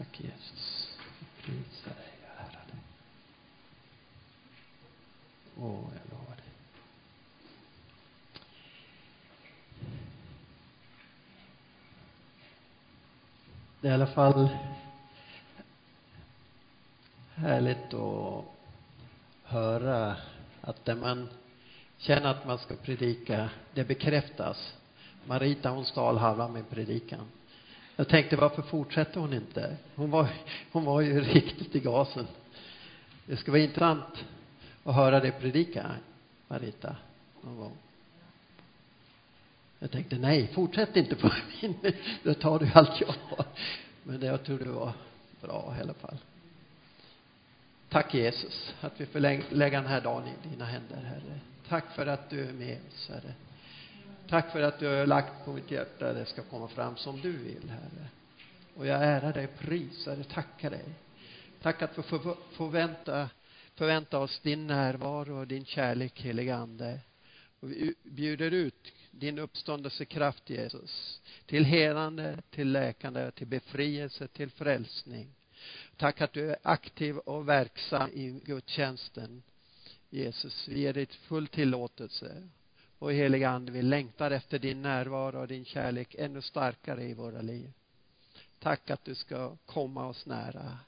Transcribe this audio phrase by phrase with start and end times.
[0.00, 0.88] Tack Jesus.
[1.42, 2.80] prisa prisar dig, och ärar dig.
[5.58, 6.44] Åh, jag lovar dig.
[13.80, 14.48] Det är i alla fall
[17.34, 18.44] härligt att
[19.44, 20.16] höra
[20.60, 21.28] att det man
[21.98, 24.74] känner att man ska predika, det bekräftas.
[25.26, 27.26] Marita hon stal halva min predikan.
[28.00, 29.76] Jag tänkte varför fortsätter hon inte?
[29.94, 30.28] Hon var,
[30.72, 32.26] hon var ju riktigt i gasen.
[33.26, 34.24] Det ska vara intressant
[34.84, 35.90] att höra dig predika,
[36.48, 36.96] Marita,
[37.42, 37.72] någon gång.
[39.78, 41.74] Jag tänkte nej, fortsätt inte på min,
[42.22, 43.46] då tar du allt jag har.
[44.02, 44.92] Men det jag tror det var
[45.40, 46.18] bra i alla fall.
[47.88, 49.20] Tack Jesus att vi får
[49.54, 51.40] lägga den här dagen i dina händer, Herre.
[51.68, 53.34] Tack för att du är med oss, Herre.
[54.30, 57.32] Tack för att du har lagt på mitt hjärta det ska komma fram som du
[57.32, 58.08] vill, Herre.
[58.74, 60.84] Och jag ärar dig, prisar dig, tackar dig.
[61.62, 63.30] Tack att vi får förvänta,
[63.74, 67.00] förvänta oss din närvaro och din kärlek, helige Ande.
[67.60, 75.34] Och vi bjuder ut din uppståndelsekraft, Jesus, till helande, till läkande, till befrielse, till frälsning.
[75.96, 79.42] Tack att du är aktiv och verksam i gudstjänsten.
[80.10, 82.42] Jesus, vi ger dig full tillåtelse.
[83.00, 87.40] Och heliga Ande, vi längtar efter din närvaro och din kärlek ännu starkare i våra
[87.42, 87.72] liv.
[88.58, 90.78] Tack att du ska komma oss nära.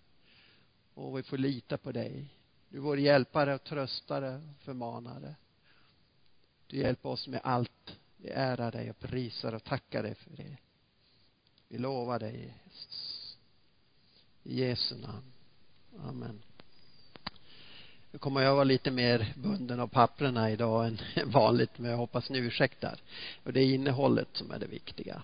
[0.94, 2.27] Och vi får lita på dig.
[2.69, 5.34] Du är vår hjälpare och tröstare och förmanare.
[6.66, 7.98] Du hjälper oss med allt.
[8.16, 10.56] Vi ärar dig och prisar och tackar dig för det.
[11.69, 13.36] Vi lovar dig, Jesus.
[14.42, 15.32] I Jesu namn.
[15.98, 16.42] Amen.
[18.12, 22.30] Nu kommer jag vara lite mer bunden av papperna idag än vanligt, men jag hoppas
[22.30, 22.98] ni ursäktar.
[23.44, 25.22] Och det är innehållet som är det viktiga.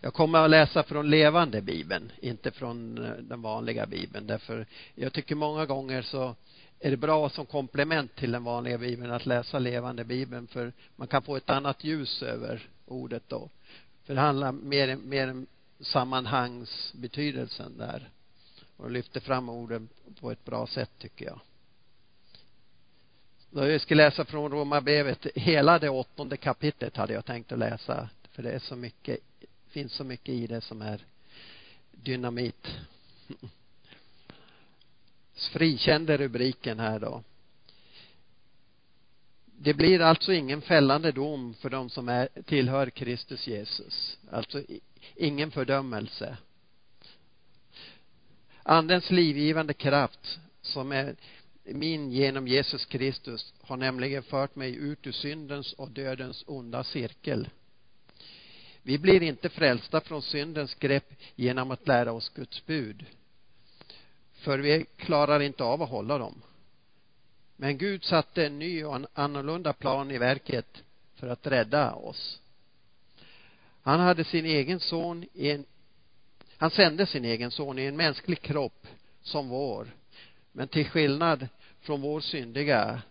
[0.00, 4.26] Jag kommer att läsa från levande bibeln, inte från eh, den vanliga bibeln.
[4.26, 6.34] Därför jag tycker många gånger så
[6.80, 11.08] är det bra som komplement till den vanliga bibeln att läsa levande bibeln för man
[11.08, 13.48] kan få ett annat ljus över ordet då.
[14.04, 15.46] För det handlar mer, mer om
[15.80, 18.08] sammanhangsbetydelsen där
[18.76, 19.88] och lyfter fram orden
[20.20, 21.40] på ett bra sätt tycker jag.
[23.50, 28.08] Då jag ska läsa från Romarbrevet, hela det åttonde kapitlet hade jag tänkt att läsa
[28.38, 29.18] för det är så mycket,
[29.68, 31.04] finns så mycket i det som är
[31.92, 32.66] dynamit.
[35.52, 37.22] Frikände rubriken här då.
[39.44, 44.18] Det blir alltså ingen fällande dom för de som är, tillhör Kristus Jesus.
[44.30, 44.62] Alltså
[45.16, 46.36] ingen fördömelse.
[48.62, 51.16] Andens livgivande kraft som är
[51.74, 57.48] min genom Jesus Kristus har nämligen fört mig ut ur syndens och dödens onda cirkel.
[58.82, 63.06] Vi blir inte frälsta från syndens grepp genom att lära oss Guds bud.
[64.32, 66.42] För vi klarar inte av att hålla dem.
[67.56, 70.82] Men Gud satte en ny och en annorlunda plan i verket
[71.14, 72.40] för att rädda oss.
[73.82, 75.64] Han hade sin egen son i en
[76.56, 78.86] han sände sin egen son i en mänsklig kropp
[79.22, 79.86] som vår.
[80.52, 81.48] Men till skillnad
[81.80, 83.02] från vår syndiga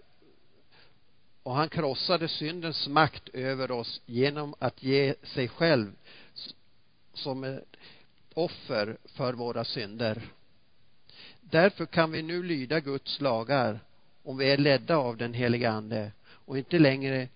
[1.44, 5.92] och han krossade syndens makt över oss genom att ge sig själv
[7.14, 7.76] som ett
[8.34, 10.22] offer för våra synder.
[11.42, 13.80] Därför kan vi nu lyda Guds lagar
[14.24, 17.28] om vi är ledda av den heliga Ande och inte längre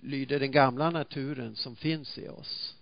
[0.00, 2.74] lyder den gamla naturen som finns i oss.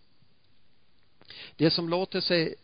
[1.57, 2.55] Det som låter sig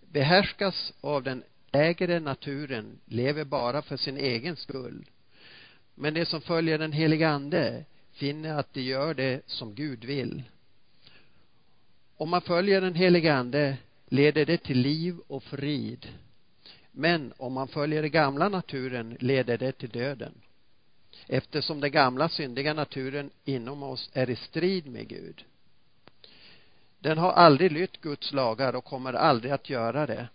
[0.00, 1.42] behärskas av den
[1.76, 5.04] ägre naturen lever bara för sin egen skull.
[5.94, 10.42] Men det som följer den helige Ande finner att de gör det som Gud vill.
[12.16, 13.76] Om man följer den helige Ande
[14.08, 16.08] leder det till liv och frid.
[16.92, 20.34] Men om man följer den gamla naturen leder det till döden.
[21.26, 25.44] Eftersom den gamla syndiga naturen inom oss är i strid med Gud.
[26.98, 30.28] Den har aldrig lytt Guds lagar och kommer aldrig att göra det.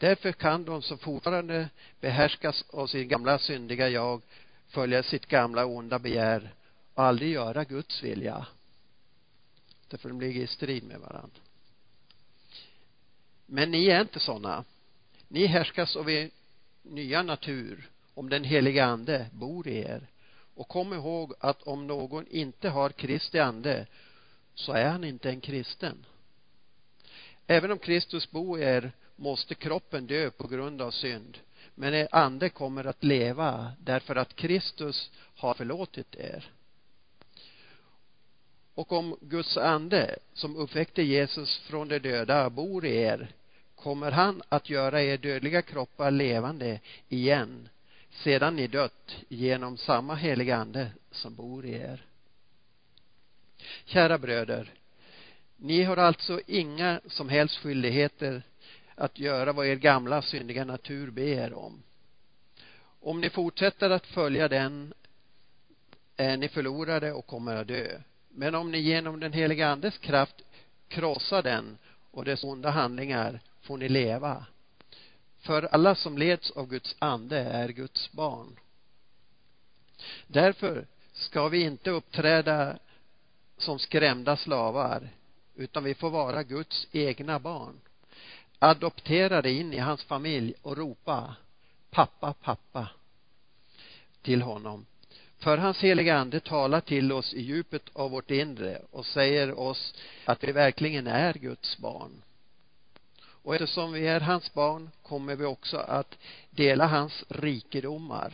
[0.00, 1.68] Därför kan de som fortfarande
[2.00, 4.22] behärskas av sin gamla syndiga jag
[4.66, 6.54] följa sitt gamla onda begär
[6.94, 8.46] och aldrig göra Guds vilja.
[9.88, 11.40] Därför de ligger i strid med varandra.
[13.46, 14.64] Men ni är inte sådana.
[15.28, 16.30] Ni härskas av er
[16.82, 20.06] nya natur om den heliga ande bor i er.
[20.54, 23.86] Och kom ihåg att om någon inte har Kristi ande
[24.54, 26.06] så är han inte en kristen.
[27.46, 31.38] Även om Kristus bor i er måste kroppen dö på grund av synd.
[31.74, 36.52] Men er ande kommer att leva därför att Kristus har förlåtit er.
[38.74, 43.32] Och om Guds ande som uppväckte Jesus från de döda bor i er
[43.74, 47.68] kommer han att göra er dödliga kroppar levande igen
[48.10, 52.04] sedan ni dött genom samma heliga ande som bor i er.
[53.84, 54.74] Kära bröder,
[55.56, 58.42] ni har alltså inga som helst skyldigheter
[59.00, 61.82] att göra vad er gamla syndiga natur ber om.
[63.00, 64.94] Om ni fortsätter att följa den
[66.16, 68.00] är ni förlorade och kommer att dö.
[68.28, 70.34] Men om ni genom den heliga andes kraft
[70.88, 71.78] krossar den
[72.10, 74.46] och dess onda handlingar får ni leva.
[75.38, 78.56] För alla som leds av Guds ande är Guds barn.
[80.26, 82.78] Därför ska vi inte uppträda
[83.58, 85.08] som skrämda slavar
[85.56, 87.80] utan vi får vara Guds egna barn.
[88.62, 91.36] Adopterade in i hans familj och ropa
[91.90, 92.88] pappa, pappa
[94.22, 94.86] till honom.
[95.38, 99.94] För hans heliga ande talar till oss i djupet av vårt inre och säger oss
[100.24, 102.22] att vi verkligen är Guds barn.
[103.22, 106.18] Och eftersom vi är hans barn kommer vi också att
[106.50, 108.32] dela hans rikedomar.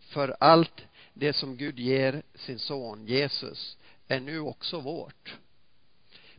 [0.00, 0.84] För allt
[1.14, 3.76] det som Gud ger sin son Jesus
[4.08, 5.34] är nu också vårt.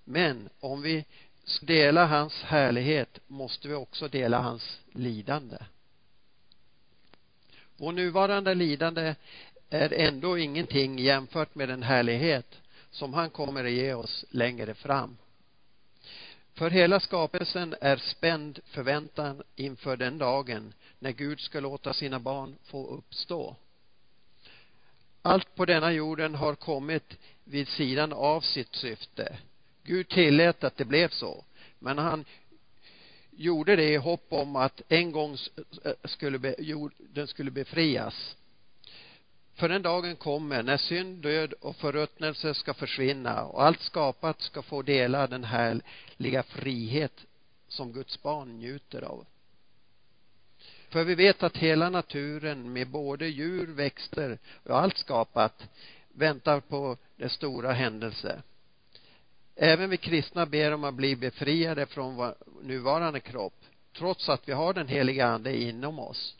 [0.03, 1.05] Men om vi
[1.49, 5.57] ska dela hans härlighet måste vi också dela hans lidande.
[7.77, 9.15] Vår nuvarande lidande
[9.69, 12.61] är ändå ingenting jämfört med den härlighet
[12.91, 15.17] som han kommer att ge oss längre fram.
[16.53, 22.55] För hela skapelsen är spänd förväntan inför den dagen när Gud ska låta sina barn
[22.63, 23.55] få uppstå.
[25.21, 29.37] Allt på denna jorden har kommit vid sidan av sitt syfte.
[29.89, 31.45] Gud tillät att det blev så,
[31.79, 32.25] men han
[33.31, 35.37] gjorde det i hopp om att en gång
[36.03, 38.35] skulle jorden skulle befrias.
[39.55, 44.61] För den dagen kommer när synd, död och förruttnelse ska försvinna och allt skapat ska
[44.61, 47.25] få dela den härliga frihet
[47.67, 49.25] som Guds barn njuter av.
[50.89, 55.69] För vi vet att hela naturen med både djur, växter och allt skapat
[56.13, 58.41] väntar på den stora händelse.
[59.61, 63.53] Även vi kristna ber om att bli befriade från vår nuvarande kropp
[63.97, 66.35] trots att vi har den heliga ande inom oss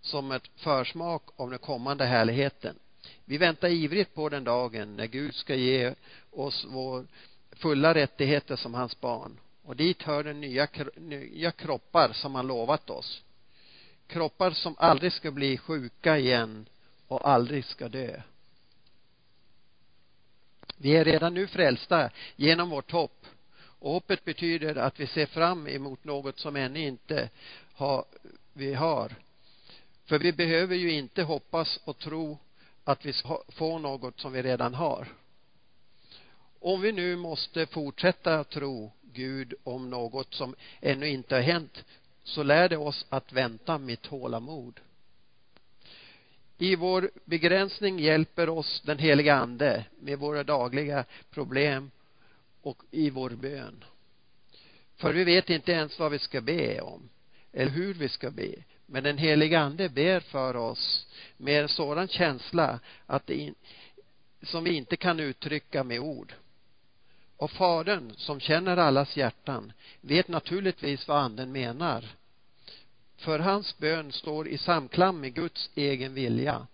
[0.00, 2.76] som ett försmak av den kommande härligheten.
[3.24, 5.94] Vi väntar ivrigt på den dagen när Gud ska ge
[6.30, 7.06] oss vår
[7.52, 9.38] fulla rättigheter som hans barn.
[9.62, 13.22] Och dit hör den nya, nya kroppar som han lovat oss.
[14.06, 16.66] Kroppar som aldrig ska bli sjuka igen
[17.08, 18.20] och aldrig ska dö.
[20.76, 23.26] Vi är redan nu frälsta genom vårt hopp.
[23.78, 27.30] Och hoppet betyder att vi ser fram emot något som ännu inte
[27.72, 28.04] har,
[28.52, 29.12] vi har.
[30.04, 32.38] För vi behöver ju inte hoppas och tro
[32.84, 35.08] att vi ska få något som vi redan har.
[36.60, 41.84] Om vi nu måste fortsätta att tro Gud om något som ännu inte har hänt
[42.24, 44.80] så lär det oss att vänta med tålamod.
[46.58, 51.90] I vår begränsning hjälper oss den heliga ande med våra dagliga problem
[52.62, 53.84] och i vår bön.
[54.96, 57.08] För vi vet inte ens vad vi ska be om
[57.52, 58.54] eller hur vi ska be.
[58.86, 61.06] Men den heliga ande ber för oss
[61.36, 63.54] med en sådan känsla att det in,
[64.42, 66.32] som vi inte kan uttrycka med ord.
[67.36, 72.04] Och Fadern, som känner allas hjärtan, vet naturligtvis vad anden menar.
[73.16, 76.66] För hans bön står i samklang med Guds egen vilja.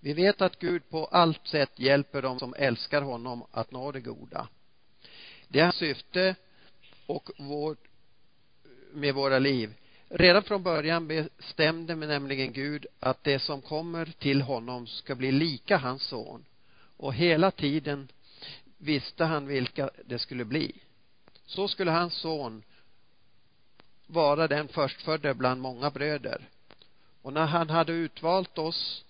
[0.00, 4.00] Vi vet att Gud på allt sätt hjälper dem som älskar honom att nå det
[4.00, 4.48] goda.
[5.48, 6.34] Det är hans syfte
[7.06, 7.88] och vårt,
[8.92, 9.74] med våra liv
[10.08, 15.76] Redan från början bestämde nämligen Gud att det som kommer till honom ska bli lika
[15.76, 16.44] hans son.
[16.96, 18.08] Och hela tiden
[18.78, 20.72] visste han vilka det skulle bli.
[21.46, 22.62] Så skulle hans son
[24.06, 26.48] vara den förstfödde bland många bröder.
[27.22, 29.04] Och när han hade utvalt oss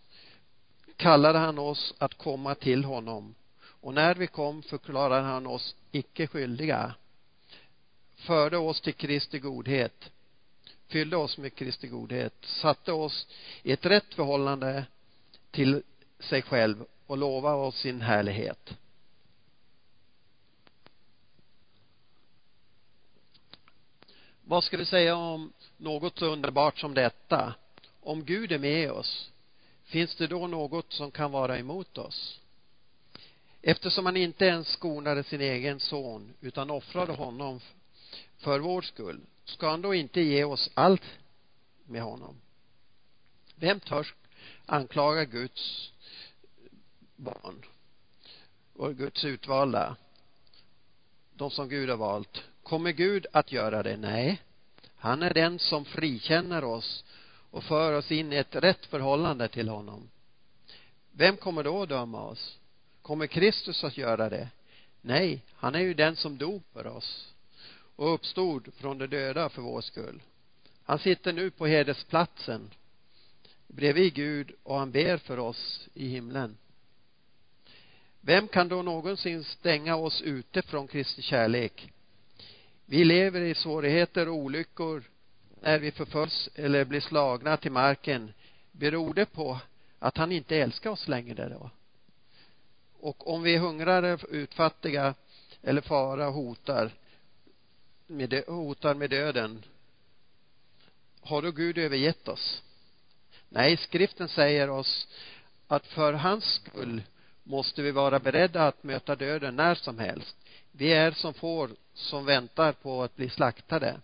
[0.97, 3.35] kallade han oss att komma till honom.
[3.81, 6.95] Och när vi kom förklarade han oss icke skyldiga.
[8.17, 10.11] Förde oss till Kristi godhet
[10.89, 13.27] fyllde oss med Kristi godhet, satte oss
[13.63, 14.85] i ett rätt förhållande
[15.51, 15.83] till
[16.21, 18.77] sig själv och lovade oss sin härlighet.
[24.49, 27.55] Vad ska vi säga om något så underbart som detta?
[28.01, 29.31] Om Gud är med oss,
[29.85, 32.41] finns det då något som kan vara emot oss?
[33.63, 37.61] Eftersom han inte ens skonade sin egen son utan offrade honom
[38.37, 41.19] för vår skull ska han då inte ge oss allt
[41.85, 42.41] med honom?
[43.55, 44.15] Vem törs
[44.67, 45.93] anklaga Guds
[47.17, 47.65] barn
[48.77, 49.97] och Guds utvalda,
[51.35, 53.97] de som Gud har valt, Kommer Gud att göra det?
[53.97, 54.43] Nej.
[54.97, 57.05] Han är den som frikänner oss
[57.51, 60.11] och för oss in i ett rätt förhållande till honom.
[61.13, 62.59] Vem kommer då att döma oss?
[63.03, 64.49] Kommer Kristus att göra det?
[65.01, 67.35] Nej, han är ju den som dog för oss
[67.97, 70.23] och uppstod från de döda för vår skull.
[70.85, 72.71] Han sitter nu på hedersplatsen
[73.67, 76.57] bredvid Gud och han ber för oss i himlen.
[78.21, 81.93] Vem kan då någonsin stänga oss ute från Kristi kärlek?
[82.89, 85.03] Vi lever i svårigheter och olyckor
[85.61, 88.33] när vi förföljs eller blir slagna till marken.
[88.73, 89.59] Beror det på
[89.99, 91.71] att han inte älskar oss längre då?
[93.01, 95.15] Och om vi hungrar, utfattiga
[95.63, 96.91] eller fara hotar
[98.07, 99.65] med, hotar med döden
[101.21, 102.63] har då Gud övergett oss?
[103.49, 105.09] Nej, skriften säger oss
[105.67, 107.03] att för hans skull
[107.43, 110.37] måste vi vara beredda att möta döden när som helst.
[110.73, 114.01] Vi är som får som väntar på att bli slaktade.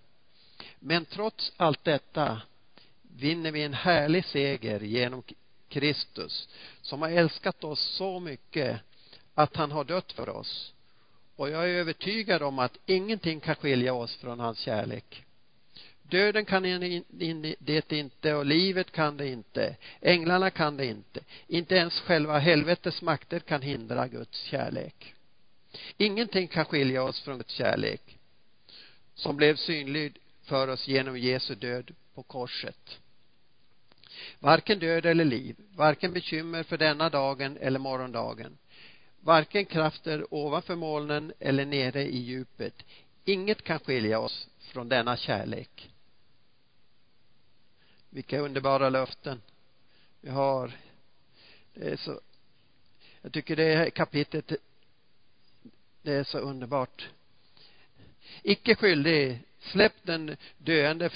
[0.79, 2.43] Men trots allt detta
[3.17, 5.23] vinner vi en härlig seger genom
[5.69, 6.49] Kristus
[6.83, 8.81] som har älskat oss så mycket
[9.35, 10.73] att han har dött för oss.
[11.37, 15.25] Och jag är övertygad om att ingenting kan skilja oss från hans kärlek.
[16.03, 19.77] Döden kan det inte och livet kan det inte.
[20.01, 21.21] Änglarna kan det inte.
[21.47, 25.15] Inte ens själva helvetets makter kan hindra Guds kärlek.
[25.97, 28.19] Ingenting kan skilja oss från Guds kärlek
[29.15, 32.99] som blev synlig för oss genom Jesu död på korset.
[34.39, 38.59] Varken död eller liv, varken bekymmer för denna dagen eller morgondagen.
[39.21, 42.83] Varken krafter ovanför molnen eller nere i djupet.
[43.25, 45.91] Inget kan skilja oss från denna kärlek.
[48.11, 49.43] Vilka underbara löften
[50.21, 50.73] vi har.
[51.75, 52.21] Det är så
[53.23, 54.53] jag tycker det här kapitlet
[56.03, 57.09] det är så underbart.
[58.43, 61.11] Icke skyldig, släpp den döende,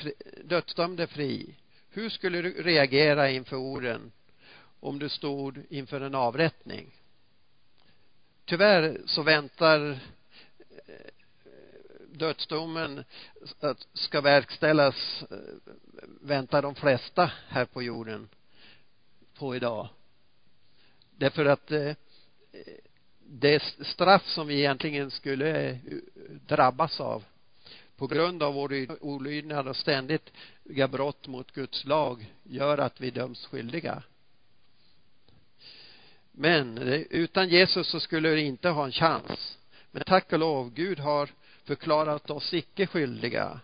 [0.44, 1.54] dödsdömde fri.
[1.90, 4.12] Hur skulle du reagera inför orden
[4.80, 6.90] om du stod inför en avrättning?
[8.44, 10.94] Tyvärr så väntar eh,
[12.12, 13.04] dödsdomen
[13.60, 15.36] att ska verkställas eh,
[16.20, 18.28] väntar de flesta här på jorden
[19.38, 19.88] på idag.
[21.10, 21.92] Därför att eh,
[23.28, 25.78] det straff som vi egentligen skulle eh,
[26.46, 27.24] drabbas av
[27.96, 33.46] på grund av vår olydnad och ständiga brott mot Guds lag gör att vi döms
[33.46, 34.02] skyldiga.
[36.32, 39.58] Men eh, utan Jesus så skulle vi inte ha en chans.
[39.90, 41.30] Men tack och lov, Gud har
[41.64, 43.60] förklarat oss icke skyldiga.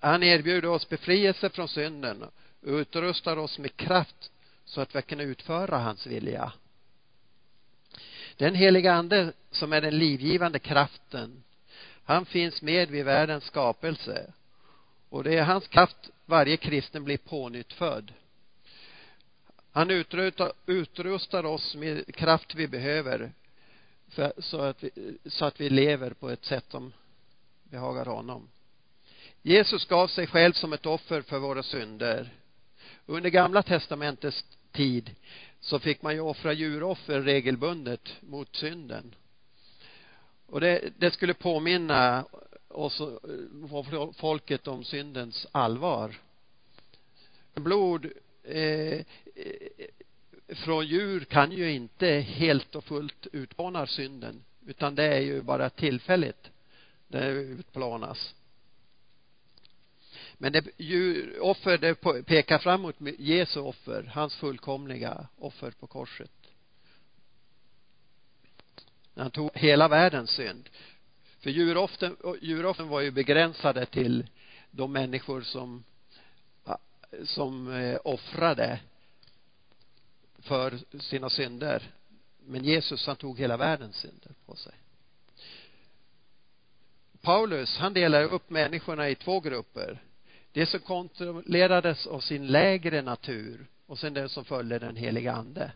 [0.00, 4.30] Han erbjuder oss befrielse från synden och utrustar oss med kraft
[4.64, 6.52] så att vi kan utföra hans vilja.
[8.38, 11.42] Den heliga ande som är den livgivande kraften
[12.04, 14.32] han finns med vid världens skapelse
[15.08, 18.12] och det är hans kraft varje kristen blir pånyttfödd.
[19.72, 23.32] Han utrustar, utrustar oss med kraft vi behöver
[24.08, 24.90] för, så, att vi,
[25.26, 26.92] så att vi lever på ett sätt som
[27.64, 28.48] behagar honom.
[29.42, 32.30] Jesus gav sig själv som ett offer för våra synder.
[33.06, 35.14] Under gamla testamentets tid
[35.60, 39.14] så fick man ju offra djuroffer regelbundet mot synden.
[40.46, 42.24] Och det, det skulle påminna
[42.68, 46.14] oss, eh, folket om syndens allvar.
[47.54, 48.12] Blod
[48.44, 49.00] eh,
[50.48, 55.70] från djur kan ju inte helt och fullt utplåna synden utan det är ju bara
[55.70, 56.50] tillfälligt
[57.08, 58.34] det utplånas.
[60.38, 60.64] Men det
[61.40, 66.30] offer det pekar framåt Jesu offer, hans fullkomliga offer på korset.
[69.16, 70.68] Han tog hela världens synd.
[71.40, 74.26] För djuroffren, djuroffren var ju begränsade till
[74.70, 75.84] de människor som
[77.24, 78.80] som eh, offrade
[80.38, 81.94] för sina synder.
[82.38, 84.72] Men Jesus han tog hela världens synder på sig.
[87.20, 90.02] Paulus han delar upp människorna i två grupper.
[90.52, 95.72] Det som kontrollerades av sin lägre natur och sen det som följde den heliga ande.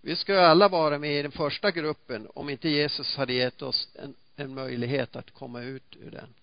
[0.00, 3.88] Vi skulle alla vara med i den första gruppen om inte Jesus hade gett oss
[3.94, 6.34] en, en möjlighet att komma ut ur den.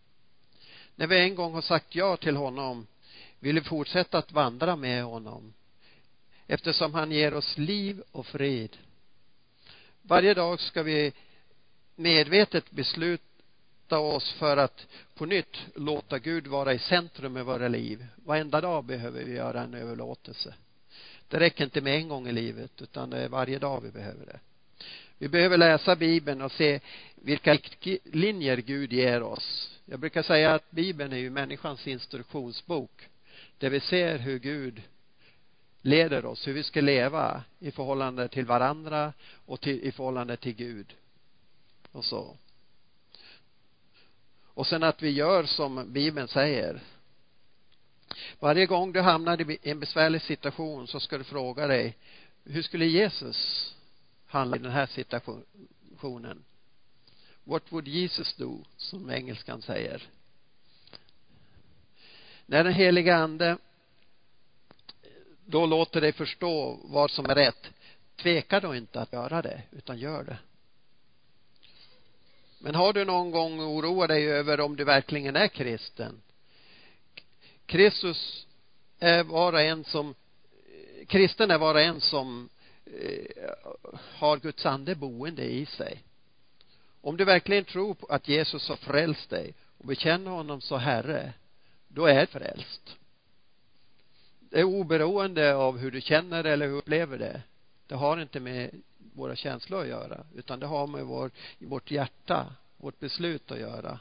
[0.96, 2.88] När vi en gång har sagt ja till honom
[3.40, 5.54] vill vi fortsätta att vandra med honom
[6.48, 8.78] eftersom han ger oss liv och frid.
[10.02, 11.14] Varje dag ska vi
[11.96, 13.37] medvetet besluta
[13.96, 18.06] oss för att på nytt låta Gud vara i centrum i våra liv.
[18.16, 20.54] Varenda dag behöver vi göra en överlåtelse.
[21.28, 24.26] Det räcker inte med en gång i livet utan det är varje dag vi behöver
[24.26, 24.40] det.
[25.18, 26.80] Vi behöver läsa Bibeln och se
[27.16, 27.58] vilka
[28.04, 29.80] linjer Gud ger oss.
[29.86, 33.10] Jag brukar säga att Bibeln är ju människans instruktionsbok.
[33.58, 34.82] Där vi ser hur Gud
[35.82, 39.14] leder oss, hur vi ska leva i förhållande till varandra
[39.46, 40.94] och till, i förhållande till Gud.
[41.92, 42.38] Och så.
[44.58, 46.84] Och sen att vi gör som Bibeln säger.
[48.40, 51.98] Varje gång du hamnar i en besvärlig situation så ska du fråga dig
[52.44, 53.76] hur skulle Jesus
[54.26, 56.44] handla i den här situationen?
[57.44, 58.64] What would Jesus do?
[58.78, 60.10] Som engelskan säger.
[62.46, 63.58] När den heliga ande
[65.46, 67.70] då låter dig förstå vad som är rätt
[68.16, 70.38] tveka då inte att göra det utan gör det
[72.68, 76.22] men har du någon gång oroat dig över om du verkligen är kristen?
[77.66, 78.48] Kristus
[79.00, 80.16] är var och en som
[81.08, 82.50] kristen är var och en som
[82.86, 83.48] eh,
[83.94, 86.04] har Guds ande boende i sig.
[87.02, 91.34] Om du verkligen tror på att Jesus har frälst dig och bekänner honom som Herre
[91.88, 92.96] då är du frälst.
[94.40, 97.42] Det är oberoende av hur du känner eller hur du upplever det.
[97.88, 98.82] Det har inte med
[99.14, 102.48] våra känslor att göra utan det har med vår, vårt hjärta
[102.78, 104.00] vårt beslut att göra.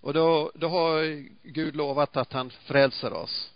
[0.00, 3.52] Och då, då har Gud lovat att han frälser oss.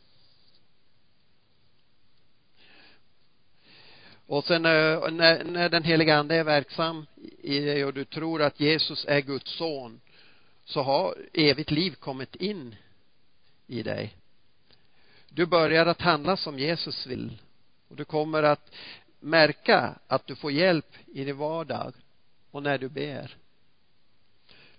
[4.26, 7.06] Och sen eh, när, när den heliga ande är verksam
[7.42, 10.00] i dig och du tror att Jesus är Guds son
[10.64, 12.76] så har evigt liv kommit in
[13.66, 14.16] i dig.
[15.28, 17.38] Du börjar att handla som Jesus vill
[17.88, 18.75] och du kommer att
[19.21, 21.95] märka att du får hjälp i din vardag
[22.50, 23.37] och när du ber.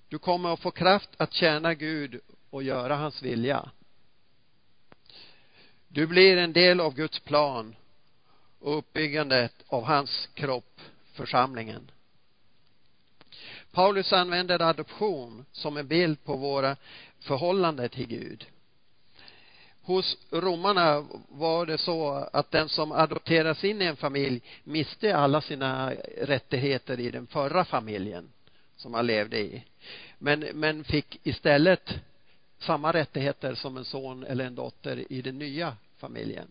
[0.07, 2.19] Du kommer att få kraft att tjäna Gud
[2.49, 3.71] och göra hans vilja.
[5.87, 7.75] Du blir en del av Guds plan
[8.59, 10.81] och uppbyggandet av hans kropp,
[11.13, 11.91] församlingen.
[13.71, 16.75] Paulus använder adoption som en bild på våra
[17.19, 18.45] förhållande till Gud
[19.85, 25.41] hos romarna var det så att den som adopteras in i en familj miste alla
[25.41, 28.29] sina rättigheter i den förra familjen
[28.75, 29.63] som han levde i.
[30.17, 31.93] Men, men fick istället
[32.59, 36.47] samma rättigheter som en son eller en dotter i den nya familjen.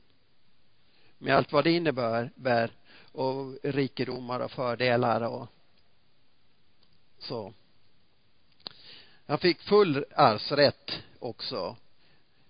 [1.18, 2.70] Med allt vad det innebär
[3.12, 5.48] och rikedomar och fördelar och
[7.18, 7.52] så.
[9.26, 11.76] Han fick full arvsrätt också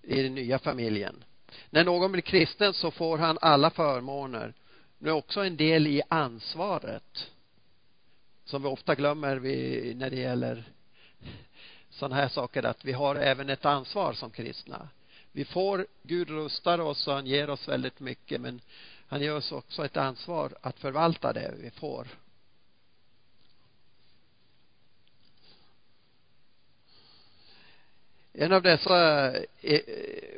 [0.06, 1.24] i den nya familjen.
[1.70, 4.54] När någon blir kristen så får han alla förmåner.
[4.98, 7.30] Men också en del i ansvaret
[8.44, 10.64] som vi ofta glömmer vi, när det gäller
[11.90, 14.88] sådana här saker att vi har även ett ansvar som kristna.
[15.32, 18.60] Vi får Gud rustar oss och han ger oss väldigt mycket men
[19.06, 22.06] han ger oss också ett ansvar att förvalta det vi får.
[28.36, 29.80] En av dessa eh, eh,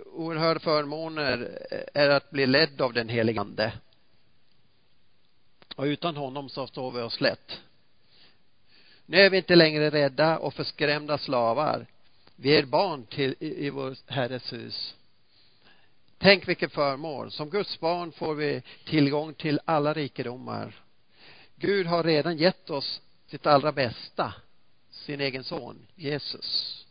[0.07, 1.59] oerhörda förmåner
[1.95, 3.73] är att bli ledd av den helige ande.
[5.77, 7.61] Och utan honom så står vi oss slätt.
[9.07, 11.87] Nu är vi inte längre rädda och förskrämda slavar.
[12.37, 14.95] Vi är barn till, i, i vår Herres hus.
[16.19, 17.31] Tänk vilken förmån.
[17.31, 20.83] Som Guds barn får vi tillgång till alla rikedomar.
[21.57, 24.35] Gud har redan gett oss sitt allra bästa,
[24.91, 26.86] sin egen son, Jesus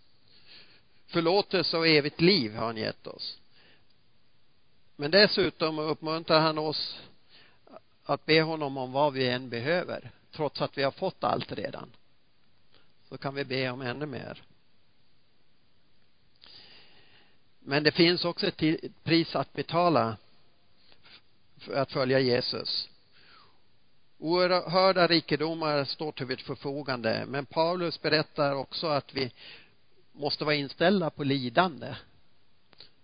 [1.16, 3.40] förlåtelse och evigt liv har han gett oss.
[4.96, 7.00] Men dessutom uppmuntrar han oss
[8.04, 11.90] att be honom om vad vi än behöver trots att vi har fått allt redan.
[13.10, 14.44] Så kan vi be om ännu mer.
[17.60, 20.18] Men det finns också ett pris att betala
[21.58, 22.90] för att följa Jesus.
[24.18, 29.32] Oerhörda rikedomar står till vårt förfogande men Paulus berättar också att vi
[30.16, 31.96] måste vara inställda på lidande.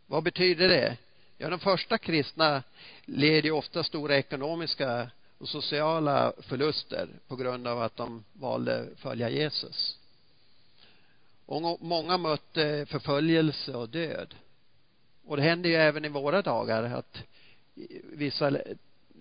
[0.08, 0.97] Vad betyder det?
[1.38, 2.63] Ja de första kristna
[3.06, 9.30] led ju ofta stora ekonomiska och sociala förluster på grund av att de valde följa
[9.30, 9.97] Jesus.
[11.45, 14.36] Och många mötte förföljelse och död.
[15.26, 17.24] Och det händer ju även i våra dagar att
[18.04, 18.52] vissa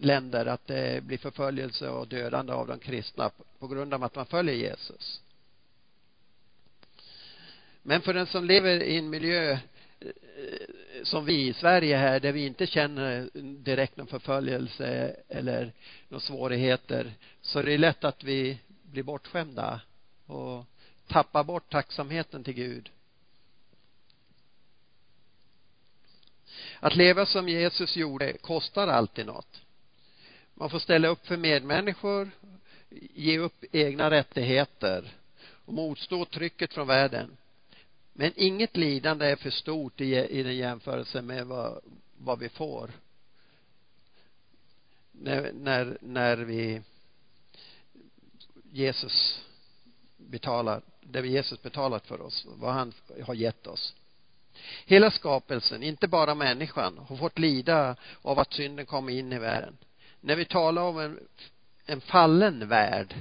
[0.01, 4.27] länder att det blir förföljelse och dödande av de kristna på grund av att man
[4.27, 5.21] följer Jesus
[7.83, 9.59] men för den som lever i en miljö eh,
[11.03, 15.73] som vi i Sverige här där vi inte känner direkt någon förföljelse eller
[16.09, 19.81] några svårigheter så är det lätt att vi blir bortskämda
[20.27, 20.65] och
[21.07, 22.91] tappar bort tacksamheten till Gud.
[26.81, 29.63] Att leva som Jesus gjorde kostar alltid något.
[30.55, 32.31] Man får ställa upp för medmänniskor,
[33.15, 35.13] ge upp egna rättigheter
[35.65, 37.37] och motstå trycket från världen.
[38.21, 41.81] Men inget lidande är för stort i, i den jämförelse med vad,
[42.19, 42.91] vad vi får.
[45.13, 46.83] När, när, när vi
[48.73, 49.43] Jesus
[50.17, 52.93] betalar, det Jesus betalat för oss, vad han
[53.27, 53.95] har gett oss.
[54.87, 59.77] Hela skapelsen, inte bara människan, har fått lida av att synden kom in i världen.
[60.21, 61.21] När vi talar om en,
[61.87, 63.15] en fallen värld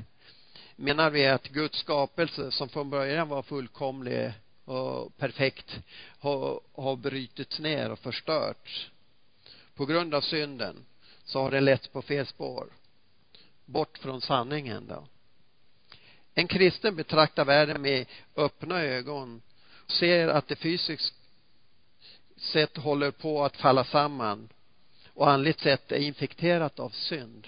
[0.75, 4.33] menar vi att Guds skapelse som från början var fullkomlig
[4.69, 5.79] och perfekt
[6.19, 8.91] har, har brutits ner och förstörts.
[9.75, 10.86] På grund av synden
[11.23, 12.73] så har det lett på fel spår.
[13.65, 15.08] Bort från sanningen då.
[16.34, 18.05] En kristen betraktar världen med
[18.36, 19.41] öppna ögon
[19.86, 21.15] och ser att det fysiskt
[22.38, 24.49] sett håller på att falla samman
[25.13, 27.47] och andligt sett är infekterat av synd.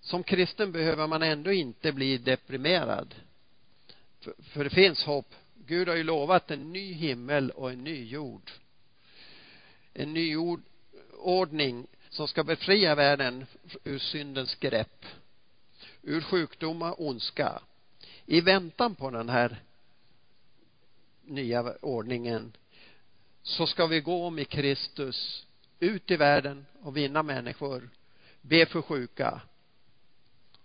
[0.00, 3.14] Som kristen behöver man ändå inte bli deprimerad.
[4.20, 5.34] För, för det finns hopp.
[5.66, 8.50] Gud har ju lovat en ny himmel och en ny jord.
[9.92, 10.62] En ny jord,
[11.18, 13.46] ordning som ska befria världen
[13.84, 15.04] ur syndens grepp.
[16.02, 17.62] Ur sjukdomar, och ondska.
[18.26, 19.62] I väntan på den här
[21.24, 22.56] nya ordningen
[23.42, 25.46] så ska vi gå med Kristus
[25.80, 27.90] ut i världen och vinna människor,
[28.40, 29.40] be för sjuka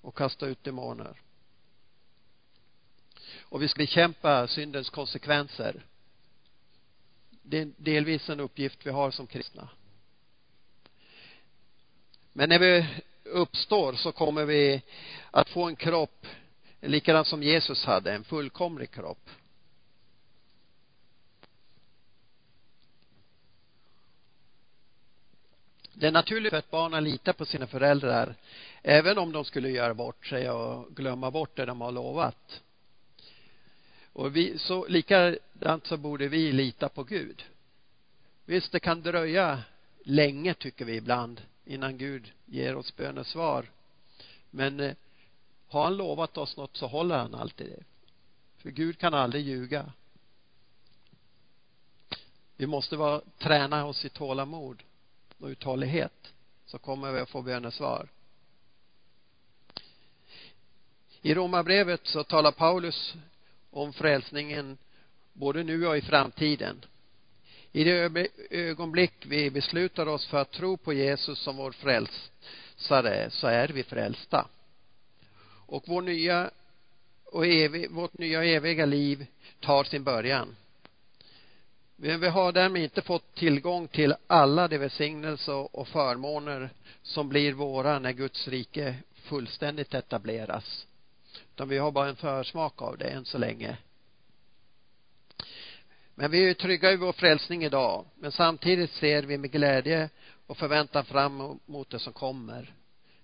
[0.01, 1.21] och kasta ut demoner.
[3.51, 5.85] Och vi ska bekämpa syndens konsekvenser.
[7.41, 9.69] Det är delvis en uppgift vi har som kristna.
[12.33, 12.87] Men när vi
[13.23, 14.81] uppstår så kommer vi
[15.31, 16.27] att få en kropp
[16.81, 19.29] likadant som Jesus hade, en fullkomlig kropp.
[25.93, 28.35] Det är naturligt för ett barn att lita på sina föräldrar
[28.83, 32.61] även om de skulle göra bort sig och glömma bort det de har lovat.
[34.13, 37.43] Och vi, så likadant så borde vi lita på Gud.
[38.45, 39.63] Visst, det kan dröja
[40.03, 43.71] länge tycker vi ibland innan Gud ger oss bönesvar.
[44.49, 44.95] Men eh,
[45.67, 47.83] har han lovat oss något så håller han alltid det.
[48.57, 49.91] För Gud kan aldrig ljuga.
[52.57, 54.83] Vi måste vara, träna oss i tålamod
[55.39, 56.33] och uthållighet
[56.65, 58.07] så kommer vi att få bönesvar.
[61.21, 63.15] I Romarbrevet så talar Paulus
[63.71, 64.77] om frälsningen
[65.33, 66.85] både nu och i framtiden.
[67.71, 73.47] I det ögonblick vi beslutar oss för att tro på Jesus som vår frälsare så
[73.47, 74.47] är vi frälsta.
[75.65, 76.51] Och vår nya
[77.25, 79.25] och evig, vårt nya eviga liv
[79.59, 80.55] tar sin början.
[81.95, 86.69] Men vi har därmed inte fått tillgång till alla de välsignelser och förmåner
[87.01, 90.87] som blir våra när Guds rike fullständigt etableras.
[91.61, 93.77] Utan vi har bara en försmak av det än så länge.
[96.15, 98.05] Men vi är trygga i vår frälsning idag.
[98.15, 100.09] Men samtidigt ser vi med glädje
[100.47, 102.73] och förväntan fram emot det som kommer.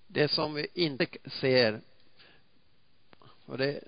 [0.07, 1.81] Det som vi inte ser
[3.45, 3.83] och, det,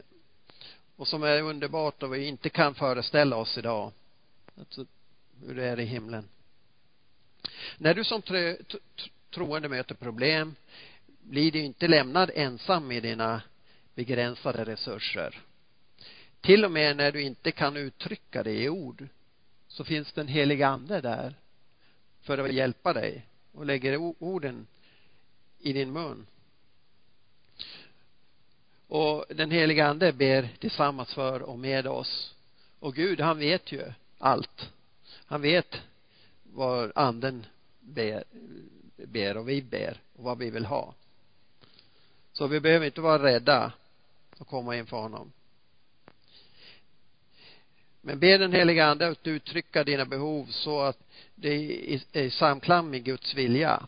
[0.96, 3.92] och som är underbart och vi inte kan föreställa oss idag.
[4.60, 4.86] Alltså,
[5.46, 6.30] hur det är i himlen.
[7.78, 8.22] När du som
[9.30, 10.56] troende möter problem
[11.22, 13.42] blir du inte lämnad ensam i dina
[14.00, 15.42] begränsade resurser.
[16.42, 19.08] Till och med när du inte kan uttrycka det i ord
[19.68, 21.36] så finns den heliga ande där
[22.22, 24.68] för att hjälpa dig och lägger orden
[25.60, 26.26] i din mun.
[28.88, 32.36] Och den heliga ande ber tillsammans för och med oss.
[32.80, 34.70] Och Gud, han vet ju allt.
[35.26, 35.82] Han vet
[36.44, 37.46] vad anden
[37.80, 38.24] ber,
[38.96, 40.94] ber och vi ber och vad vi vill ha.
[42.34, 43.74] Så vi behöver inte vara rädda
[44.39, 45.32] och komma inför honom.
[48.02, 50.99] Men be den heliga ande att uttrycka dina behov så att
[51.36, 51.49] det
[52.13, 53.88] är i samklang med Guds vilja.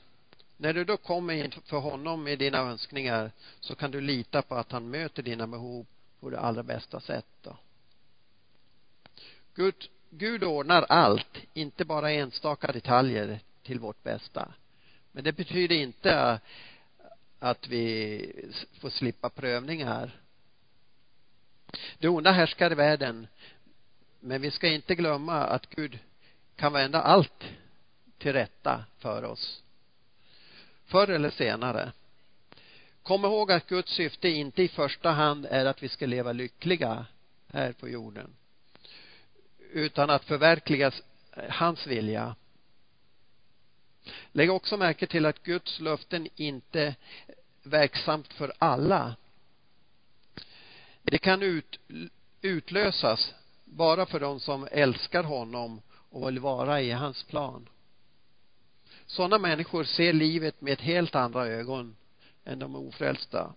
[0.57, 4.71] När du då kommer inför honom med dina önskningar så kan du lita på att
[4.71, 5.85] han möter dina behov
[6.19, 7.57] på det allra bästa sätt då.
[9.55, 9.75] Gud,
[10.09, 14.53] Gud ordnar allt, inte bara enstaka detaljer till vårt bästa.
[15.11, 16.39] Men det betyder inte
[17.39, 20.21] att vi får slippa prövningar.
[21.99, 23.27] Det onda härskar i världen
[24.19, 25.99] men vi ska inte glömma att Gud
[26.55, 27.43] kan vända allt
[28.17, 29.63] till rätta för oss.
[30.85, 31.91] Förr eller senare.
[33.03, 37.05] Kom ihåg att Guds syfte inte i första hand är att vi ska leva lyckliga
[37.53, 38.35] här på jorden.
[39.71, 40.91] Utan att förverkliga
[41.49, 42.35] hans vilja.
[44.31, 46.95] Lägg också märke till att Guds löften inte är
[47.63, 49.15] verksamt för alla.
[51.03, 51.79] Det kan ut,
[52.41, 53.33] utlösas
[53.65, 57.69] bara för de som älskar honom och vill vara i hans plan.
[59.05, 61.95] Sådana människor ser livet med helt andra ögon
[62.45, 63.53] än de ofrälsta.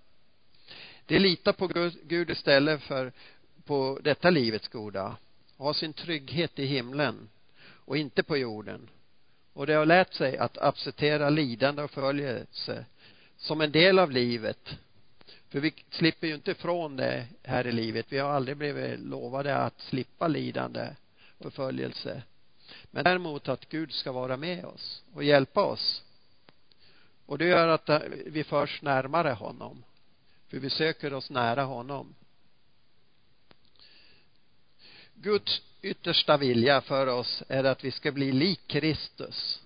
[1.06, 1.66] De litar på
[2.02, 3.12] Gud istället för
[3.64, 5.16] på detta livets goda
[5.56, 7.28] och har sin trygghet i himlen
[7.66, 8.88] och inte på jorden.
[9.52, 12.84] Och de har lärt sig att acceptera lidande och förföljelse
[13.36, 14.76] som en del av livet.
[15.54, 18.06] För vi slipper ju inte ifrån det här i livet.
[18.08, 20.88] Vi har aldrig blivit lovade att slippa lidande
[21.40, 22.22] förföljelse.
[22.90, 26.02] Men däremot att Gud ska vara med oss och hjälpa oss.
[27.26, 29.84] Och det gör att vi förs närmare honom.
[30.48, 32.14] För vi söker oss nära honom.
[35.14, 39.62] Guds yttersta vilja för oss är att vi ska bli lik Kristus.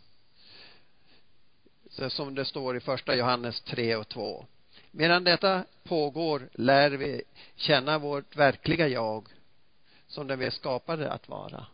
[1.91, 4.47] Så som det står i första Johannes 3 och 2.
[4.91, 7.23] Medan detta pågår lär vi
[7.57, 9.29] känna vårt verkliga jag
[10.07, 11.67] som den vi är skapade att vara.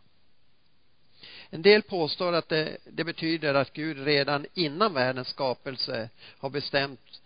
[1.49, 7.21] En del påstår att det, det betyder att Gud redan innan världens skapelse har bestämt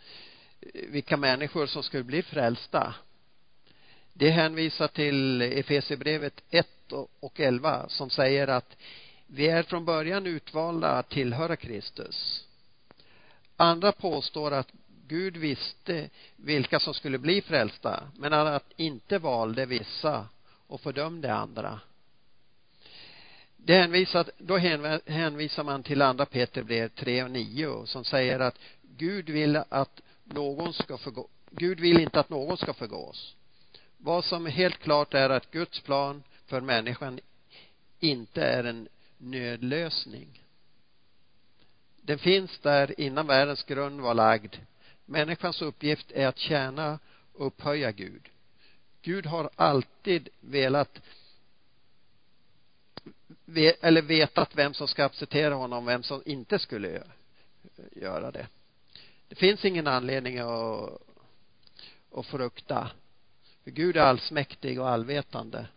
[0.62, 2.93] eh, vilka människor som skulle bli frälsta.
[4.13, 6.67] Det hänvisar till Efesierbrevet 1
[7.19, 8.78] och 11 som säger att
[9.28, 12.45] vi är från början utvalda att tillhöra Kristus.
[13.58, 14.71] Andra påstår att
[15.10, 20.28] Gud visste vilka som skulle bli frälsta men att inte valde vissa
[20.67, 21.80] och fördömde andra.
[23.58, 24.58] Det hänvisar, då
[25.06, 30.74] hänvisar man till andra Peterbrev 3 och 9 som säger att Gud vill att någon
[30.74, 33.36] ska förgå, Gud vill inte att någon ska förgås.
[33.98, 37.19] Vad som är helt klart är att Guds plan för människan
[38.00, 40.43] inte är en nödlösning.
[42.02, 44.56] Den finns där innan världens grund var lagd.
[45.10, 47.00] Människans uppgift är att tjäna
[47.34, 48.30] och upphöja Gud.
[49.02, 51.02] Gud har alltid velat
[53.82, 57.04] eller vetat vem som ska acceptera honom och vem som inte skulle
[57.91, 58.48] göra det.
[59.28, 61.02] Det finns ingen anledning att,
[62.15, 62.91] att frukta.
[63.63, 65.67] För Gud är allsmäktig och allvetande.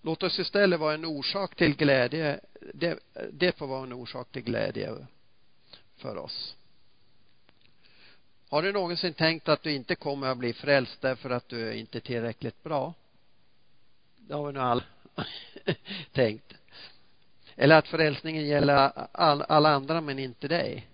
[0.00, 2.40] Låt oss istället vara en orsak till glädje.
[2.74, 2.98] Det,
[3.32, 5.06] det får vara en orsak till glädje
[5.96, 6.56] för oss.
[8.52, 11.98] Har du någonsin tänkt att du inte kommer att bli frälst därför att du inte
[11.98, 12.94] är tillräckligt bra?
[14.16, 14.84] Det har vi nog alla
[16.12, 16.54] tänkt.
[17.56, 20.88] Eller att frälsningen gäller all, alla andra men inte dig.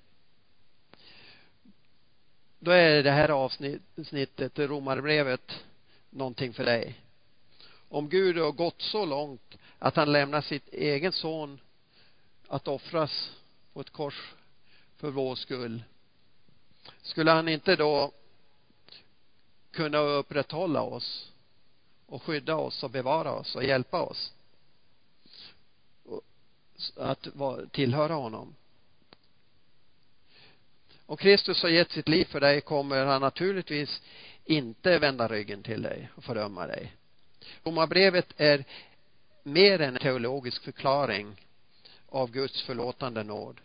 [2.58, 5.64] Då är det här avsnittet, Romarbrevet,
[6.10, 7.00] någonting för dig.
[7.88, 11.60] Om Gud har gått så långt att han lämnar sitt egen son
[12.48, 13.32] att offras
[13.72, 14.34] på ett kors
[14.96, 15.82] för vår skull.
[17.02, 18.12] Skulle han inte då
[19.70, 21.32] kunna upprätthålla oss
[22.06, 24.32] och skydda oss och bevara oss och hjälpa oss
[26.96, 27.26] att
[27.72, 28.54] tillhöra honom.
[31.06, 34.02] Om Kristus har gett sitt liv för dig kommer han naturligtvis
[34.44, 36.96] inte vända ryggen till dig och fördöma dig.
[37.64, 38.64] Romarbrevet är
[39.42, 41.36] mer än en teologisk förklaring
[42.08, 43.60] av Guds förlåtande nåd.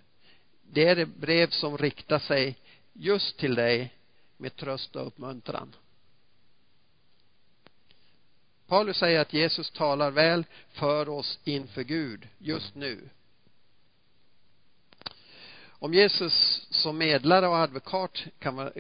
[0.62, 2.56] Det är ett brev som riktar sig
[2.94, 3.94] just till dig
[4.38, 5.76] med tröst och uppmuntran.
[8.68, 13.10] Paulus säger att Jesus talar väl för oss inför Gud just nu.
[15.66, 18.24] Om Jesus som medlare och advokat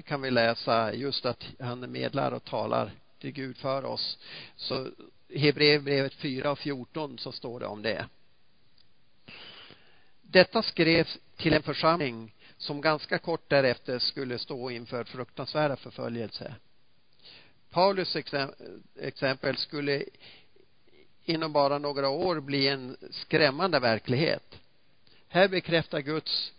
[0.05, 4.17] kan, vi läsa just att han är medlare och talar till Gud för oss.
[4.55, 4.91] Så
[5.35, 8.07] Hebreerbrevet 4 och 14 så står det om det.
[10.21, 16.55] Detta skrevs till en församling som ganska kort därefter skulle stå inför fruktansvärda förföljelse.
[17.69, 18.17] Paulus
[18.99, 20.03] exempel skulle
[21.25, 24.59] inom bara några år bli en skrämmande verklighet.
[25.27, 26.53] Här bekräftar Guds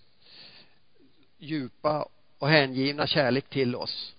[1.39, 4.15] djupa och hängivna kärlek till oss.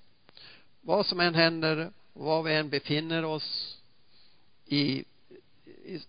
[0.82, 3.78] Vad som än händer och var vi än befinner oss
[4.66, 5.06] i,
[5.66, 6.02] i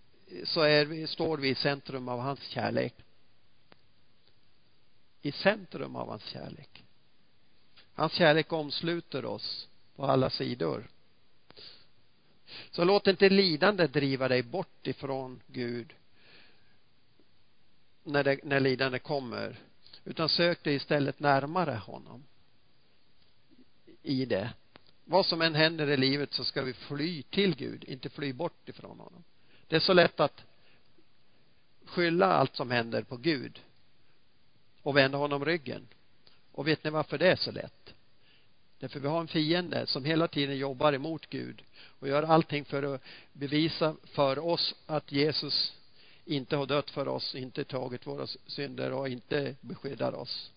[0.44, 2.94] så är vi, står vi i centrum av hans kärlek.
[5.26, 6.84] I centrum av hans kärlek.
[7.94, 10.86] Hans kärlek omsluter oss på alla sidor.
[12.70, 15.94] Så låt inte lidande driva dig bort ifrån Gud
[18.04, 19.56] när, det, när lidande kommer
[20.04, 22.24] utan sök dig istället närmare honom
[24.02, 24.52] i det.
[25.04, 28.68] Vad som än händer i livet så ska vi fly till Gud, inte fly bort
[28.68, 29.24] ifrån honom.
[29.68, 30.44] Det är så lätt att
[31.84, 33.60] skylla allt som händer på Gud
[34.86, 35.86] och vända honom ryggen.
[36.52, 37.94] Och vet ni varför det är så lätt?
[38.78, 42.94] Därför vi har en fiende som hela tiden jobbar emot Gud och gör allting för
[42.94, 45.74] att bevisa för oss att Jesus
[46.24, 50.50] inte har dött för oss, inte tagit våra synder och inte beskyddar oss.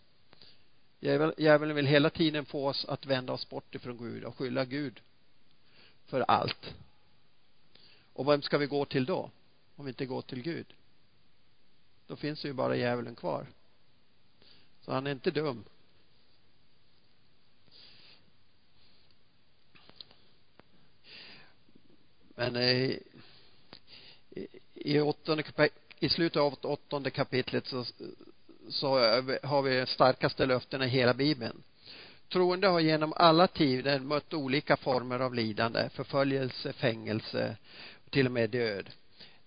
[1.38, 5.00] Djävulen vill hela tiden få oss att vända oss bort ifrån Gud och skylla Gud
[6.06, 6.74] för allt.
[8.14, 9.30] Och vem ska vi gå till då?
[9.76, 10.66] Om vi inte går till Gud.
[12.08, 13.48] Då finns det ju bara djävulen kvar.
[14.90, 15.64] Så han är inte dum.
[22.36, 22.92] Men eh,
[24.74, 25.44] i, åttonde,
[26.00, 27.86] i slutet av åttonde kapitlet så,
[28.70, 28.88] så
[29.44, 31.64] har vi starkaste löftena i hela bibeln.
[32.30, 37.58] Troende har genom alla tider mött olika former av lidande, förföljelse, fängelse
[38.06, 38.90] och till och med död.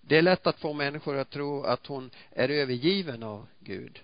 [0.01, 4.01] Det är lätt att få människor att tro att hon är övergiven av Gud.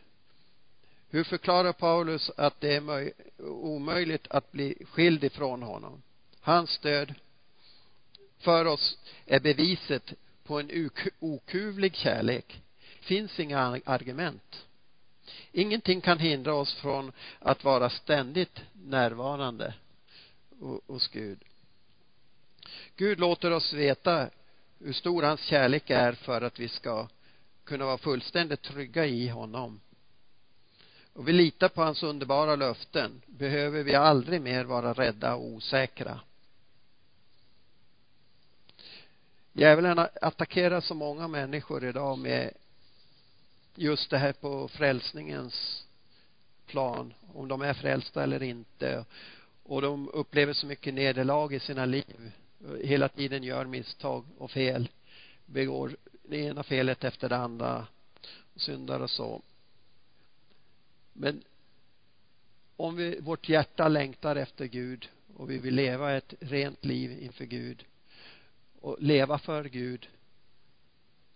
[1.11, 6.01] Hur förklarar Paulus att det är omöjligt att bli skild ifrån honom?
[6.41, 7.13] Hans död
[8.39, 12.61] för oss är beviset på en okuvlig kärlek.
[13.01, 14.65] finns inga argument.
[15.51, 19.73] Ingenting kan hindra oss från att vara ständigt närvarande
[20.87, 21.43] hos Gud.
[22.95, 24.29] Gud låter oss veta
[24.79, 27.07] hur stor hans kärlek är för att vi ska
[27.63, 29.79] kunna vara fullständigt trygga i honom.
[31.13, 36.19] Och vi litar på hans underbara löften behöver vi aldrig mer vara rädda och osäkra.
[39.53, 42.53] Djävulen attackerar så många människor idag med
[43.75, 45.85] just det här på frälsningens
[46.65, 49.05] plan, om de är frälsta eller inte.
[49.63, 52.31] Och de upplever så mycket nederlag i sina liv.
[52.83, 54.89] Hela tiden gör misstag och fel.
[55.45, 57.87] Begår det ena felet efter det andra.
[58.53, 59.41] Och syndar och så.
[61.21, 61.43] Men
[62.75, 67.45] om vi, vårt hjärta längtar efter Gud och vi vill leva ett rent liv inför
[67.45, 67.85] Gud
[68.81, 70.09] och leva för Gud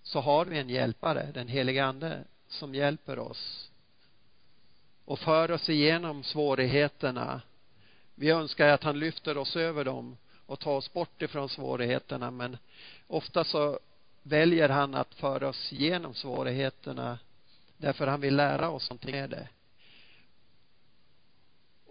[0.04, 3.72] så har vi en hjälpare, den helige ande, som hjälper oss
[5.06, 7.42] och för oss igenom svårigheterna.
[8.16, 12.58] Vi önskar att han lyfter oss över dem och tar oss bort ifrån svårigheterna men
[13.08, 13.80] ofta så
[14.22, 17.20] väljer han att föra oss igenom svårigheterna
[17.78, 19.48] därför han vill lära oss någonting med det.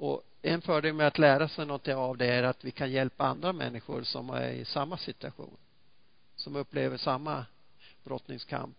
[0.02, 3.24] Och en fördel med att lära sig något av det är att vi kan hjälpa
[3.24, 5.56] andra människor som är i samma situation.
[6.36, 7.46] Som upplever samma
[8.04, 8.76] brottningskamp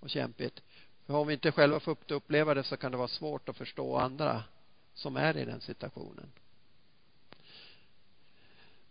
[0.00, 0.62] och kämpigt.
[1.06, 3.96] För om vi inte själva får uppleva det så kan det vara svårt att förstå
[3.96, 4.42] andra
[4.94, 6.32] som är i den situationen.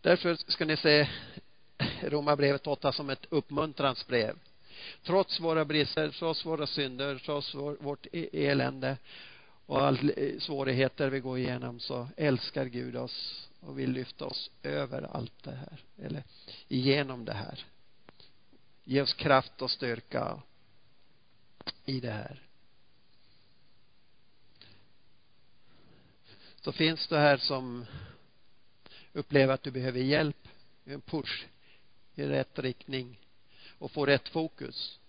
[0.01, 1.09] Därför ska ni se
[2.01, 4.39] Romarbrevet 8 som ett uppmuntrans brev.
[5.03, 8.97] Trots våra brister, trots våra synder, trots vårt e- elände
[9.65, 14.51] och all eh, svårigheter vi går igenom så älskar Gud oss och vill lyfta oss
[14.63, 16.23] över allt det här eller
[16.67, 17.65] igenom det här.
[18.83, 20.41] Ge oss kraft och styrka
[21.85, 22.41] i det här.
[26.61, 27.85] Så finns det här som
[29.13, 30.47] upplever att du behöver hjälp
[30.85, 31.45] en push
[32.15, 33.19] i rätt riktning
[33.79, 34.99] och få rätt fokus.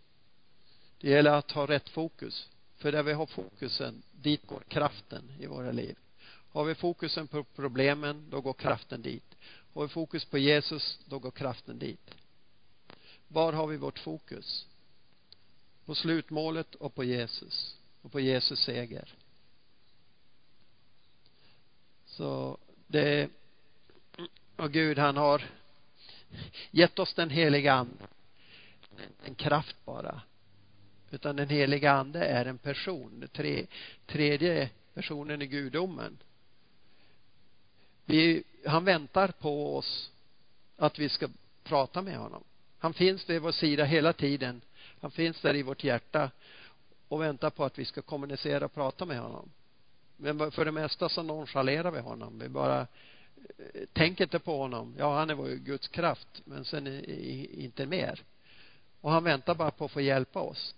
[1.01, 5.47] Det gäller att ha rätt fokus för där vi har fokusen, dit går kraften i
[5.47, 5.97] våra liv.
[6.53, 9.37] Har vi fokusen på problemen, då går kraften dit.
[9.75, 12.15] Har vi fokus på Jesus, då går kraften dit.
[13.29, 14.67] Var har vi vårt fokus?
[15.85, 17.77] På slutmålet och på Jesus.
[18.03, 19.15] Och på Jesus seger.
[22.07, 23.31] Så det
[24.57, 25.51] och Gud han har
[26.71, 28.07] gett oss den heliga ande
[29.25, 30.23] en kraft bara
[31.17, 33.67] utan den heliga ande är en person, tre,
[34.07, 36.19] tredje personen i gudomen.
[38.05, 40.11] Vi, han väntar på oss
[40.77, 41.29] att vi ska
[41.65, 42.45] prata med honom.
[42.79, 44.61] Han finns vid vår sida hela tiden.
[45.01, 46.31] Han finns där i vårt hjärta
[47.09, 49.51] och väntar på att vi ska kommunicera och prata med honom.
[50.17, 52.39] Men för det mesta så nonchalerar vi honom.
[52.39, 54.95] Vi bara eh, tänker inte på honom.
[54.99, 57.05] Ja, han är vår Guds kraft, men sen
[57.61, 58.23] inte mer.
[59.01, 60.75] Och han väntar bara på att få hjälpa oss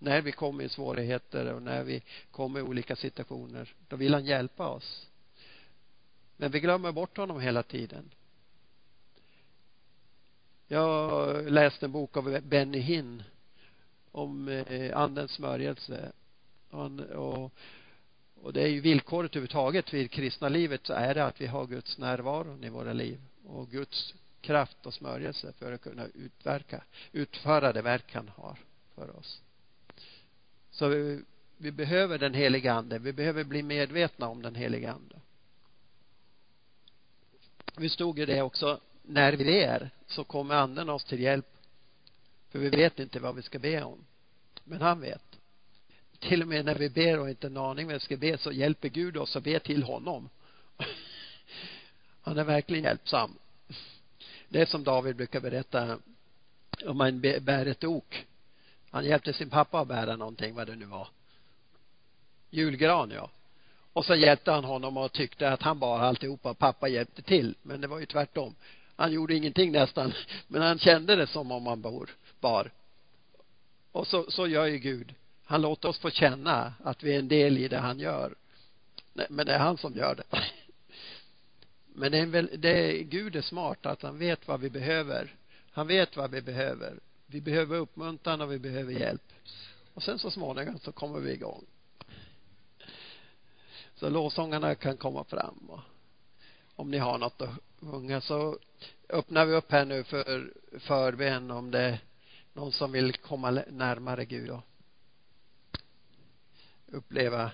[0.00, 3.74] när vi kommer i svårigheter och när vi kommer i olika situationer.
[3.88, 5.06] Då vill han hjälpa oss.
[6.36, 8.10] Men vi glömmer bort honom hela tiden.
[10.68, 13.22] Jag läste en bok av Benny Hinn
[14.12, 16.12] om eh, andens smörjelse.
[16.70, 17.52] Och,
[18.42, 21.66] och det är ju villkoret överhuvudtaget vid kristna livet så är det att vi har
[21.66, 27.72] Guds närvaro i våra liv och Guds kraft och smörjelse för att kunna utverka, utföra
[27.72, 28.58] det verk han har
[28.94, 29.42] för oss.
[30.70, 30.88] Så
[31.56, 32.98] vi behöver den heliga ande.
[32.98, 35.16] Vi behöver bli medvetna om den heliga ande.
[37.76, 38.80] Vi stod i det också.
[39.02, 41.46] När vi ber så kommer anden oss till hjälp.
[42.50, 44.04] För vi vet inte vad vi ska be om.
[44.64, 45.38] Men han vet.
[46.18, 48.52] Till och med när vi ber och inte en aning vad vi ska be så
[48.52, 50.28] hjälper Gud oss att be till honom.
[52.22, 53.38] Han är verkligen hjälpsam.
[54.48, 55.98] Det är som David brukar berätta
[56.86, 58.26] om man bär ett ok.
[58.90, 61.08] Han hjälpte sin pappa att bära någonting, vad det nu var.
[62.50, 63.30] Julgran, ja.
[63.92, 66.54] Och så hjälpte han honom och tyckte att han bar alltihopa.
[66.54, 67.54] Pappa hjälpte till.
[67.62, 68.54] Men det var ju tvärtom.
[68.96, 70.12] Han gjorde ingenting nästan.
[70.48, 72.10] Men han kände det som om han bor,
[72.40, 72.70] bar.
[73.92, 75.14] Och så, så gör ju Gud.
[75.44, 78.34] Han låter oss få känna att vi är en del i det han gör.
[79.28, 80.38] Men det är han som gör det.
[81.94, 85.34] Men det är, väl, det är Gud är smart att han vet vad vi behöver.
[85.72, 86.98] Han vet vad vi behöver.
[87.32, 89.32] Vi behöver uppmuntran och vi behöver hjälp.
[89.94, 91.64] Och sen så småningom så kommer vi igång.
[93.94, 95.70] Så lovsångarna kan komma fram.
[95.70, 95.80] Och
[96.76, 98.58] om ni har något att sjunga så
[99.08, 101.98] öppnar vi upp här nu för förbön om det är
[102.52, 104.62] någon som vill komma närmare Gud och
[106.86, 107.50] uppleva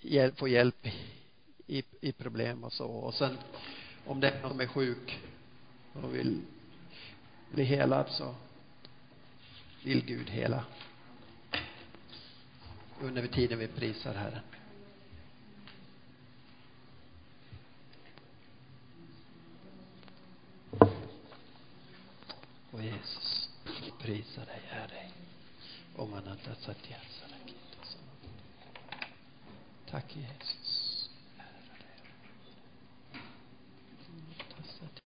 [0.00, 0.86] hjälp, få hjälp
[1.66, 2.86] i, i problem och så.
[2.86, 3.38] Och sen
[4.06, 5.20] om det är någon som är sjuk
[5.92, 6.42] och vill
[7.50, 8.34] bli helad så alltså.
[9.84, 10.64] vill Gud hela
[13.00, 14.42] under tiden vi prisar Herren.
[22.70, 23.48] Och Jesus,
[23.84, 25.10] vi prisar dig, Herre.
[25.96, 26.56] Om han inte har
[26.90, 27.96] Jesus.
[29.90, 30.69] Tack Jesus.